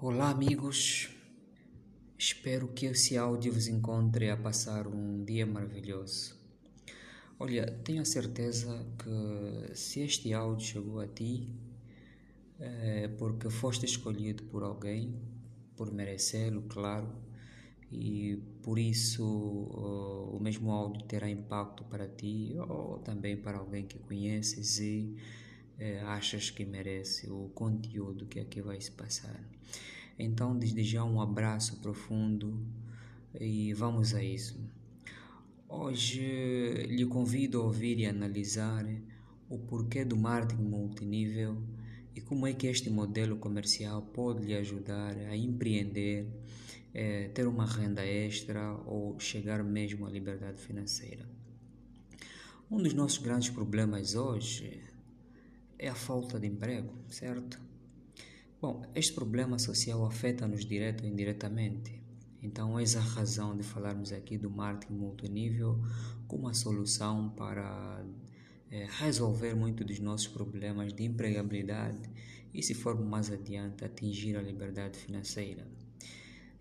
[0.00, 1.10] Olá, amigos.
[2.16, 6.36] Espero que esse áudio vos encontre a passar um dia maravilhoso.
[7.36, 11.48] Olha, tenho a certeza que se este áudio chegou a ti
[12.60, 15.20] é porque foste escolhido por alguém,
[15.76, 17.12] por merecê-lo, claro,
[17.90, 23.98] e por isso o mesmo áudio terá impacto para ti ou também para alguém que
[23.98, 25.16] conheces e
[25.78, 29.40] é, achas que merece o conteúdo que aqui vai se passar.
[30.18, 32.60] Então, desde já, um abraço profundo
[33.38, 34.58] e vamos a isso.
[35.68, 38.84] Hoje lhe convido a ouvir e analisar
[39.48, 41.62] o porquê do marketing multinível
[42.16, 46.26] e como é que este modelo comercial pode lhe ajudar a empreender,
[46.92, 51.28] é, ter uma renda extra ou chegar mesmo à liberdade financeira.
[52.68, 54.87] Um dos nossos grandes problemas hoje
[55.78, 57.60] é a falta de emprego, certo?
[58.60, 62.02] Bom, este problema social afeta-nos direto ou indiretamente.
[62.42, 65.78] Então, é a razão de falarmos aqui do marketing multinível
[66.26, 68.04] como uma solução para
[68.70, 72.10] é, resolver muito dos nossos problemas de empregabilidade
[72.52, 75.66] e, se formos mais adiante, atingir a liberdade financeira.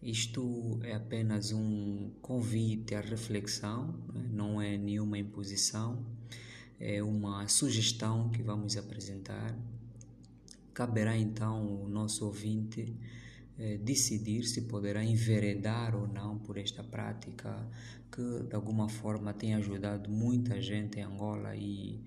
[0.02, 4.30] Isto é apenas um convite à reflexão, né?
[4.32, 6.06] não é nenhuma imposição
[6.80, 9.56] é uma sugestão que vamos apresentar.
[10.74, 12.96] Caberá então o nosso ouvinte
[13.58, 17.68] é, decidir se poderá enveredar ou não por esta prática
[18.12, 22.04] que de alguma forma tem ajudado muita gente em Angola e,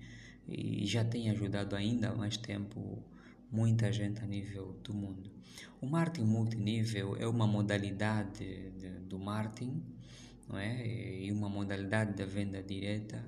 [0.47, 3.03] e já tem ajudado ainda mais tempo
[3.51, 5.29] muita gente a nível do mundo.
[5.81, 9.83] O marketing multinível é uma modalidade de, do marketing
[10.47, 10.87] não é?
[11.25, 13.21] e uma modalidade da venda direta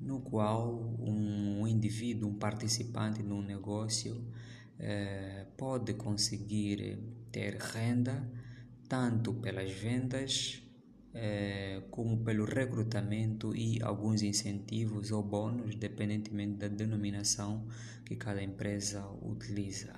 [0.00, 4.24] no qual um indivíduo, um participante num negócio,
[4.78, 6.98] eh, pode conseguir
[7.32, 8.28] ter renda
[8.88, 10.62] tanto pelas vendas
[11.14, 17.66] eh, como pelo recrutamento e alguns incentivos ou bônus, dependentemente da denominação
[18.04, 19.94] que cada empresa utiliza.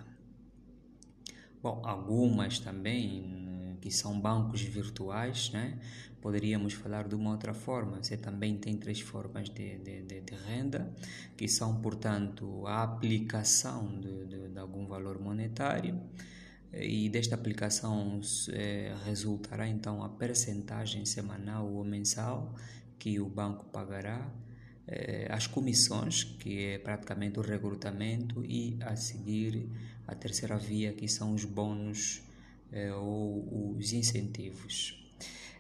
[1.60, 3.47] Bom, algumas também
[3.81, 5.78] que são bancos virtuais, né?
[6.21, 8.03] Poderíamos falar de uma outra forma.
[8.03, 10.93] Você também tem três formas de, de, de, de renda,
[11.37, 16.00] que são, portanto, a aplicação de, de, de algum valor monetário,
[16.72, 22.55] e desta aplicação é, resultará então a percentagem semanal ou mensal
[22.99, 24.31] que o banco pagará,
[24.87, 29.69] é, as comissões, que é praticamente o recrutamento, e a seguir
[30.06, 32.22] a terceira via, que são os bônus
[32.73, 34.99] é, ou os incentivos.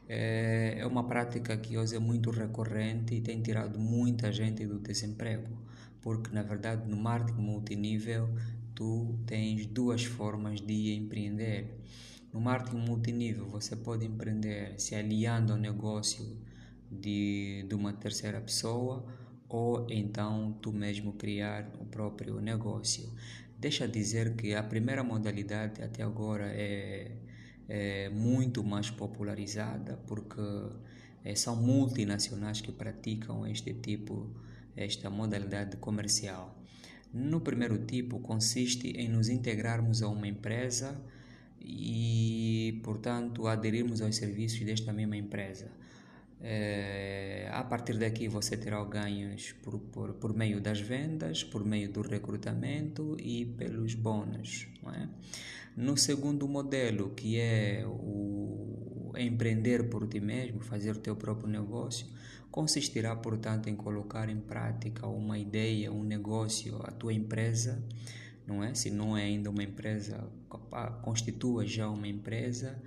[0.08, 4.78] É, é uma prática que hoje é muito recorrente e tem tirado muita gente do
[4.78, 5.58] desemprego,
[6.00, 8.28] porque na verdade no marketing multinível
[8.74, 11.78] tu tens duas formas de empreender.
[12.32, 16.24] No marketing multinível você pode empreender se aliando ao negócio
[16.90, 19.04] de, de uma terceira pessoa
[19.48, 23.12] ou então tu mesmo criar o próprio negócio.
[23.58, 27.10] Deixa dizer que a primeira modalidade até agora é
[27.68, 30.40] é, muito mais popularizada porque
[31.24, 34.30] é, são multinacionais que praticam este tipo,
[34.74, 36.56] esta modalidade comercial.
[37.12, 41.00] No primeiro tipo, consiste em nos integrarmos a uma empresa
[41.60, 45.70] e, portanto, aderirmos aos serviços desta mesma empresa.
[46.40, 51.90] É, a partir daqui você terá ganhos por, por, por meio das vendas, por meio
[51.90, 54.68] do recrutamento e pelos bônus.
[54.94, 55.08] É?
[55.76, 62.06] No segundo modelo, que é o empreender por ti mesmo, fazer o teu próprio negócio,
[62.50, 67.84] consistirá, portanto, em colocar em prática uma ideia, um negócio, a tua empresa,
[68.46, 68.74] não é?
[68.74, 70.28] Se não é ainda uma empresa,
[71.02, 72.80] constitua já uma empresa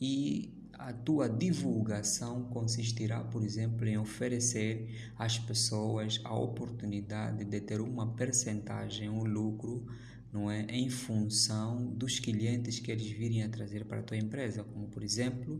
[0.00, 7.80] e a tua divulgação consistirá, por exemplo, em oferecer às pessoas a oportunidade de ter
[7.80, 9.86] uma percentagem, um lucro,
[10.32, 14.64] não é, em função dos clientes que eles virem a trazer para a tua empresa,
[14.64, 15.58] como por exemplo,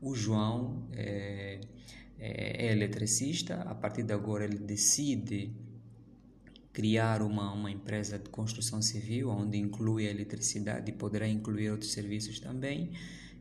[0.00, 1.60] o João é,
[2.18, 5.52] é, é eletricista, a partir de agora ele decide
[6.72, 11.92] criar uma, uma empresa de construção civil, onde inclui a eletricidade e poderá incluir outros
[11.92, 12.92] serviços também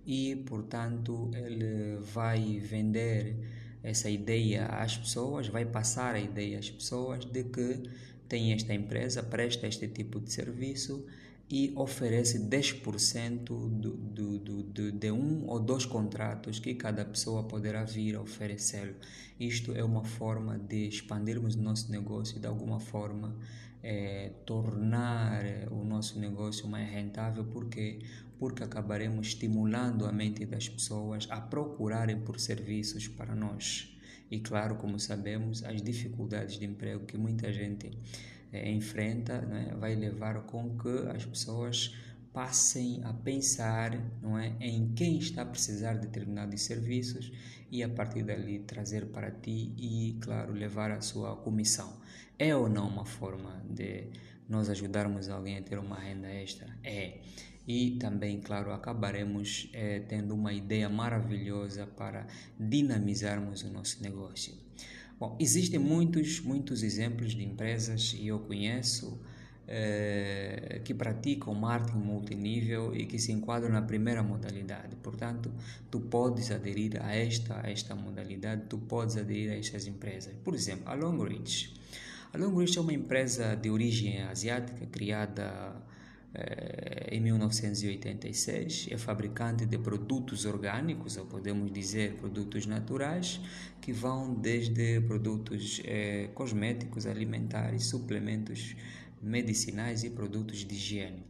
[0.05, 3.35] e, portanto, ele vai vender
[3.83, 7.83] essa ideia às pessoas, vai passar a ideia às pessoas de que
[8.27, 11.05] tem esta empresa, presta este tipo de serviço
[11.49, 17.43] e oferece 10% do, do, do, do, de um ou dois contratos que cada pessoa
[17.43, 18.95] poderá vir a oferecer.
[19.37, 23.35] Isto é uma forma de expandirmos o nosso negócio e, de alguma forma,
[23.83, 27.99] é, tornar o nosso negócio mais rentável, porque
[28.41, 33.95] porque acabaremos estimulando a mente das pessoas a procurarem por serviços para nós.
[34.31, 37.91] E claro, como sabemos, as dificuldades de emprego que muita gente
[38.51, 41.95] é, enfrenta né, vai levar com que as pessoas
[42.33, 43.91] passem a pensar
[44.23, 47.31] não é, em quem está a precisar de determinados serviços
[47.69, 52.01] e a partir dali trazer para ti e, claro, levar a sua comissão.
[52.39, 54.07] É ou não uma forma de
[54.49, 56.75] nós ajudarmos alguém a ter uma renda extra?
[56.83, 57.19] É
[57.67, 62.27] e também, claro, acabaremos é, tendo uma ideia maravilhosa para
[62.59, 64.53] dinamizarmos o nosso negócio.
[65.19, 69.19] Bom, existem muitos, muitos exemplos de empresas e eu conheço
[69.67, 74.95] é, que praticam marketing multinível e que se enquadram na primeira modalidade.
[74.97, 75.51] Portanto,
[75.89, 80.33] tu podes aderir a esta, a esta modalidade, tu podes aderir a estas empresas.
[80.43, 81.73] Por exemplo, a Longreach.
[82.33, 85.90] A Longreach é uma empresa de origem asiática criada eh,
[87.11, 93.41] em 1986 é fabricante de produtos orgânicos, ou podemos dizer produtos naturais,
[93.81, 98.75] que vão desde produtos eh, cosméticos, alimentares, suplementos
[99.21, 101.23] medicinais e produtos de higiene.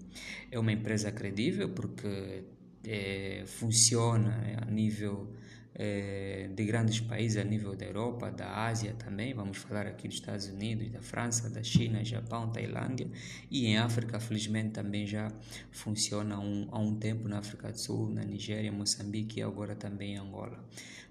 [0.52, 2.44] É uma empresa credível porque
[2.86, 5.34] eh, funciona a nível
[5.74, 10.18] eh, de grandes países a nível da Europa, da Ásia também, vamos falar aqui dos
[10.18, 13.08] Estados Unidos, da França, da China, Japão, Tailândia
[13.50, 15.32] e em África, felizmente também já
[15.72, 20.16] funciona um, há um tempo na África do Sul, na Nigéria, Moçambique e agora também
[20.16, 20.60] em Angola.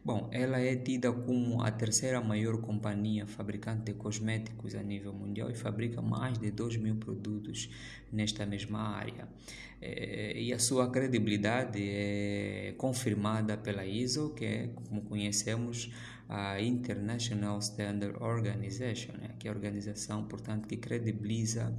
[0.03, 5.51] Bom, ela é tida como a terceira maior companhia fabricante de cosméticos a nível mundial
[5.51, 7.69] e fabrica mais de 2 mil produtos
[8.11, 9.29] nesta mesma área.
[9.79, 15.93] É, e a sua credibilidade é confirmada pela ISO, que é, como conhecemos,
[16.31, 21.77] a International Standard Organization, né, que é a organização, portanto, que credibiliza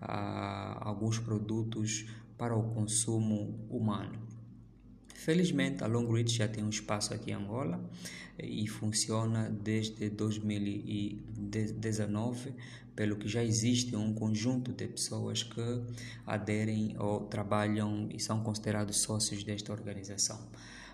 [0.00, 2.06] ah, alguns produtos
[2.38, 4.27] para o consumo humano.
[5.18, 7.84] Felizmente, a Longreach já tem um espaço aqui em Angola
[8.40, 12.54] e funciona desde 2019
[12.94, 15.82] pelo que já existe um conjunto de pessoas que
[16.24, 20.38] aderem ou trabalham e são considerados sócios desta organização.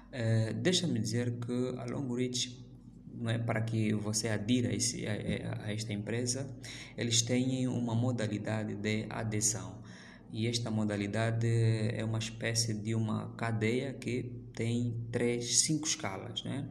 [0.09, 2.65] Uh, Deixa-me dizer que a Longreach
[3.13, 6.49] não é para que você adira esse, a, a, esta empresa,
[6.97, 9.84] eles têm uma modalidade de adesão.
[10.33, 16.69] E esta modalidade é uma espécie de uma cadeia que tem três, cinco escalas, né?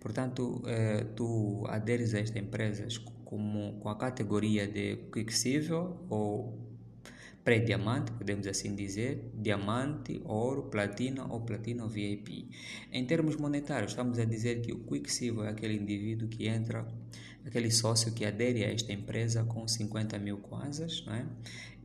[0.00, 2.86] Portanto, eh, tu aderes a esta empresa
[3.24, 6.68] como, com a categoria de Quicksilver ou
[7.48, 12.50] pré-diamante, podemos assim dizer, diamante, ouro, platina ou platina VIP.
[12.92, 16.86] Em termos monetários, estamos a dizer que o Quicksilver é aquele indivíduo que entra,
[17.46, 21.26] aquele sócio que adere a esta empresa com 50 mil kwanzas, não é?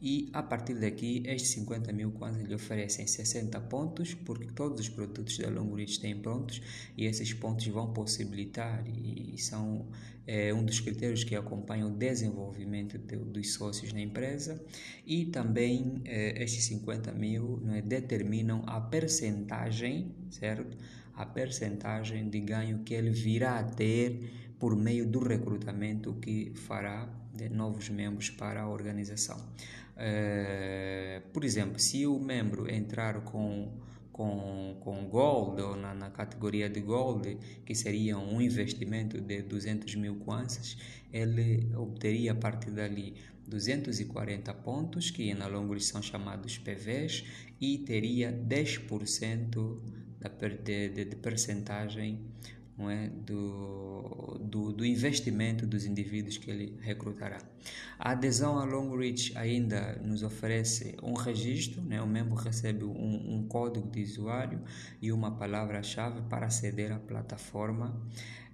[0.03, 4.89] E a partir daqui estes 50 mil kwanzas lhe oferecem 60 pontos porque todos os
[4.89, 6.61] produtos da Longreach têm prontos
[6.97, 9.87] e esses pontos vão possibilitar e são
[10.27, 14.61] é, um dos critérios que acompanham o desenvolvimento de, dos sócios na empresa
[15.07, 20.77] e também é, estes 50 mil é, determinam a percentagem, certo?
[21.15, 27.07] A percentagem de ganho que ele virá a ter por meio do recrutamento que fará
[27.33, 29.37] de novos membros para a organização.
[29.95, 33.71] É, por exemplo, se o membro entrar com
[34.13, 39.95] com, com Gold ou na, na categoria de Gold, que seria um investimento de 200
[39.95, 40.77] mil kwanzas,
[41.11, 43.15] ele obteria a partir dali
[43.47, 47.25] 240 pontos, que na longo são chamados PVs,
[47.59, 49.79] e teria 10%
[50.19, 52.21] da, de, de, de percentagem
[52.77, 57.37] não é, do, do, do, investimento dos indivíduos que ele recrutará.
[57.99, 63.47] A adesão a Longreach ainda nos oferece um registro, né, o membro recebe um, um
[63.47, 64.59] código de usuário
[65.01, 68.01] e uma palavra-chave para aceder à plataforma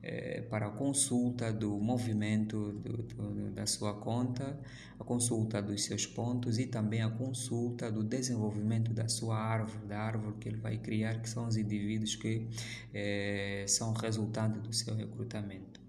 [0.02, 4.58] eh, para a consulta do movimento do, do, da sua conta,
[4.98, 10.00] a consulta dos seus pontos e também a consulta do desenvolvimento da sua árvore, da
[10.00, 12.48] árvore que ele vai criar, que são os indivíduos que
[12.94, 15.82] eh, são resultante do seu recrutamento.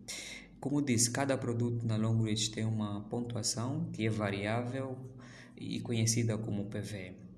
[0.61, 4.99] Como disse, cada produto na Longreach tem uma pontuação que é variável
[5.57, 7.30] e conhecida como PV.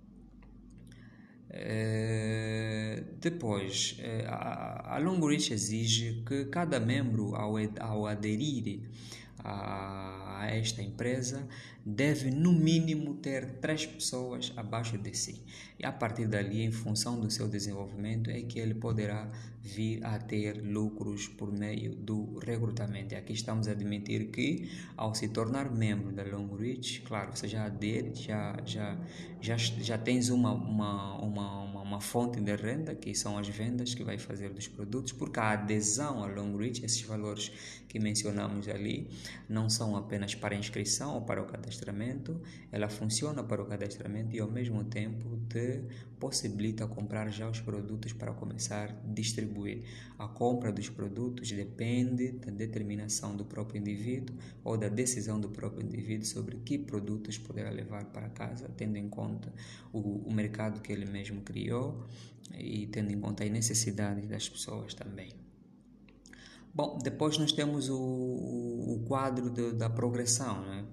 [1.55, 8.81] Eh, depois, uh, a, a Long Reach exige que cada membro, ao, ao aderir
[9.45, 11.47] a, a esta empresa
[11.85, 15.43] deve no mínimo ter três pessoas abaixo de si.
[15.79, 19.31] E a partir dali, em função do seu desenvolvimento, é que ele poderá
[19.61, 23.15] vir a ter lucros por meio do recrutamento.
[23.15, 27.65] E aqui estamos a admitir que, ao se tornar membro da Longreach, claro, você já
[27.65, 28.99] adere, já, já,
[29.41, 33.95] já, já tens uma, uma, uma, uma, uma fonte de renda, que são as vendas
[33.95, 37.53] que vai fazer dos produtos, porque a adesão a Longreach, esses valores
[37.87, 39.11] que mencionamos ali,
[39.47, 44.41] não são apenas para inscrição ou para o cadastramento, ela funciona para o cadastramento e
[44.41, 45.83] ao mesmo tempo te
[46.19, 49.83] possibilita comprar já os produtos para começar a distribuir.
[50.19, 55.85] A compra dos produtos depende da determinação do próprio indivíduo ou da decisão do próprio
[55.85, 59.53] indivíduo sobre que produtos poderá levar para casa, tendo em conta
[59.93, 61.82] o, o mercado que ele mesmo criou
[62.59, 65.31] e tendo em conta as necessidades das pessoas também.
[66.75, 70.85] Bom, depois nós temos o, o quadro de, da progressão, né?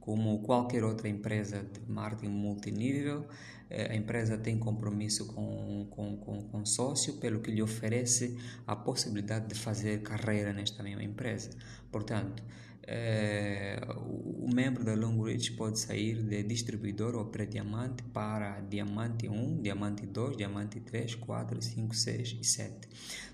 [0.00, 3.26] como qualquer outra empresa de marketing multinível,
[3.68, 8.76] eh, a empresa tem compromisso com, com, com, com sócio, pelo que lhe oferece a
[8.76, 11.50] possibilidade de fazer carreira nesta mesma empresa.
[11.90, 12.40] Portanto,
[12.86, 19.60] é, o membro da Long Reach pode sair de distribuidor ou pré-diamante para diamante 1,
[19.60, 22.88] diamante 2, diamante 3, 4, 5, 6 e 7.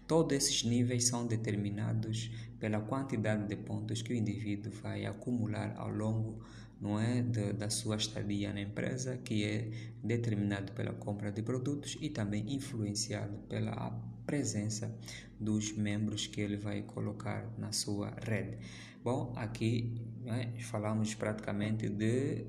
[0.07, 5.91] Todos esses níveis são determinados pela quantidade de pontos que o indivíduo vai acumular ao
[5.91, 6.41] longo
[6.81, 9.71] não é, da sua estadia na empresa, que é
[10.03, 13.91] determinado pela compra de produtos e também influenciado pela
[14.27, 14.93] presença
[15.39, 18.59] dos membros que ele vai colocar na sua rede.
[19.03, 22.45] Bom, aqui né, falamos praticamente de,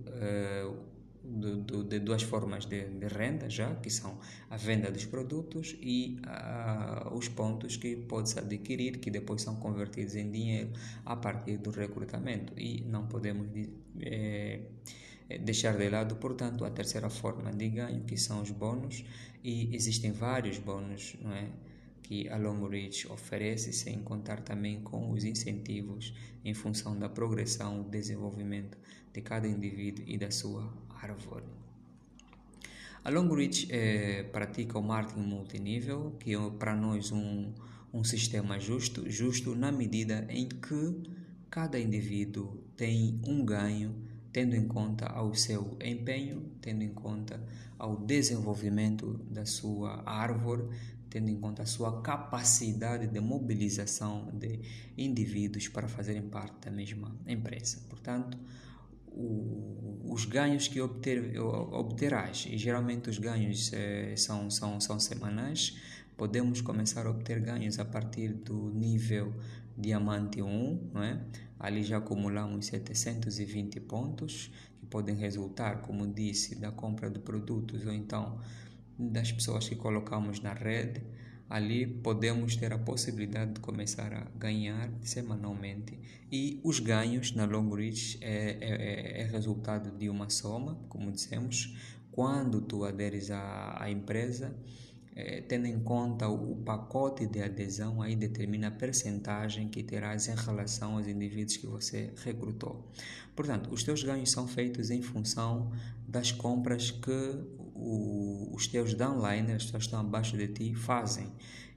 [1.23, 4.19] de, de, de, duas formas de, de, renda já, que são
[4.51, 6.19] a venda dos produtos e
[7.11, 12.53] os pontos que pode-se adquirir, que depois são convertidos em dinheiro a partir do recrutamento.
[12.55, 13.47] E não podemos
[13.99, 14.59] é,
[15.41, 19.03] deixar de lado, portanto, a terceira forma de ganho, que são os bônus,
[19.43, 21.47] e existem vários bônus, não é?
[22.13, 26.13] Que a Long Reach oferece, sem contar também com os incentivos
[26.45, 28.77] em função da progressão e desenvolvimento
[29.11, 31.45] de cada indivíduo e da sua árvore.
[33.03, 37.51] A Long Reach eh, pratica o marketing multinível, que é para nós um,
[37.91, 41.03] um sistema justo, justo na medida em que
[41.49, 43.95] cada indivíduo tem um ganho
[44.33, 47.39] tendo em conta ao seu empenho, tendo em conta
[47.77, 50.67] ao desenvolvimento da sua árvore,
[51.13, 54.59] tendo em conta a sua capacidade de mobilização de
[54.97, 57.81] indivíduos para fazerem parte da mesma empresa.
[57.87, 58.35] Portanto,
[59.09, 65.77] o, os ganhos que obter, obterás, e geralmente os ganhos eh, são, são, são semanais,
[66.17, 69.31] podemos começar a obter ganhos a partir do nível
[69.77, 71.21] diamante 1, não é?
[71.59, 77.93] ali já acumulamos 720 pontos que podem resultar, como disse, da compra de produtos ou
[77.93, 78.39] então
[78.97, 81.01] das pessoas que colocamos na rede,
[81.49, 85.99] ali podemos ter a possibilidade de começar a ganhar semanalmente.
[86.31, 91.77] E os ganhos na Long Reach é, é, é resultado de uma soma, como dissemos,
[92.11, 94.55] quando tu aderes à, à empresa,
[95.15, 100.27] é, tendo em conta o, o pacote de adesão, aí determina a percentagem que terás
[100.27, 102.91] em relação aos indivíduos que você recrutou.
[103.35, 105.71] Portanto, os teus ganhos são feitos em função
[106.07, 111.31] das compras que o, os teus downliners, que estão abaixo de ti, fazem.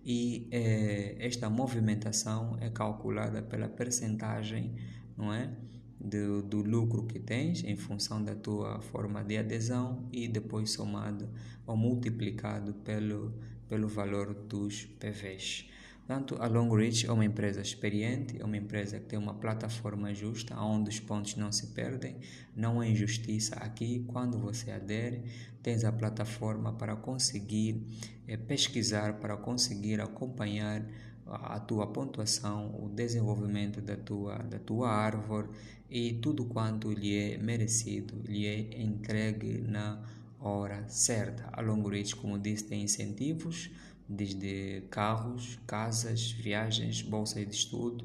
[0.04, 4.74] E é, esta movimentação é calculada pela percentagem,
[5.16, 5.50] não é?
[5.98, 11.28] Do, do lucro que tens em função da tua forma de adesão e depois somado
[11.66, 13.34] ou multiplicado pelo,
[13.66, 15.68] pelo valor dos PVs.
[16.06, 20.56] Portanto, a Longreach é uma empresa experiente, é uma empresa que tem uma plataforma justa,
[20.56, 22.14] onde os pontos não se perdem,
[22.54, 24.04] não há injustiça aqui.
[24.06, 25.24] Quando você adere,
[25.64, 27.84] tens a plataforma para conseguir
[28.28, 30.86] é, pesquisar, para conseguir acompanhar
[31.26, 35.48] a tua pontuação, o desenvolvimento da tua, da tua árvore
[35.90, 40.00] e tudo quanto lhe é merecido, lhe é entregue na
[40.38, 41.48] hora certa.
[41.52, 43.72] A Longreach, como disse, tem incentivos
[44.08, 48.04] desde carros, casas, viagens, bolsas de estudo.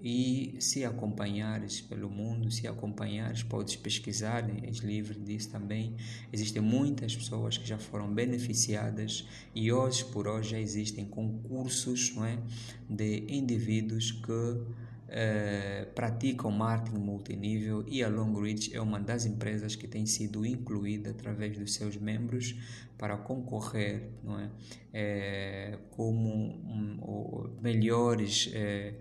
[0.00, 5.96] E se acompanhares pelo mundo, se acompanhares, podes pesquisar, és livre disso também.
[6.30, 12.26] Existem muitas pessoas que já foram beneficiadas e hoje por hoje já existem concursos não
[12.26, 12.38] é,
[12.86, 14.83] de indivíduos que
[15.16, 21.10] eh, praticam marketing multinível e a Longreach é uma das empresas que tem sido incluída
[21.10, 22.56] através dos seus membros
[22.98, 24.50] para concorrer não é?
[24.92, 28.94] Eh, como um, melhores eh,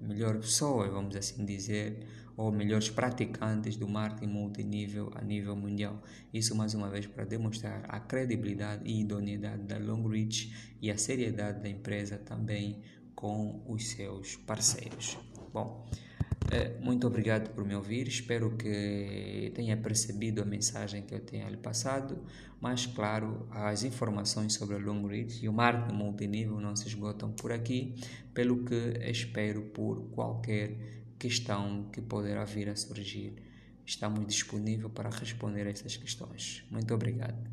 [0.00, 2.04] melhores pessoas, vamos assim dizer,
[2.36, 6.02] ou melhores praticantes do marketing multinível a nível mundial.
[6.34, 11.62] Isso mais uma vez para demonstrar a credibilidade e idoneidade da Longreach e a seriedade
[11.62, 12.80] da empresa também
[13.18, 15.18] com os seus parceiros.
[15.52, 15.84] Bom,
[16.52, 18.06] é, muito obrigado por me ouvir.
[18.06, 22.16] Espero que tenha percebido a mensagem que eu tenha lhe passado.
[22.60, 27.32] Mas, claro, as informações sobre a Long Reach e o marketing multinível não se esgotam
[27.32, 27.96] por aqui,
[28.32, 30.76] pelo que espero por qualquer
[31.18, 33.34] questão que poderá vir a surgir.
[33.84, 36.64] Estamos disponíveis para responder a essas questões.
[36.70, 37.50] Muito obrigado.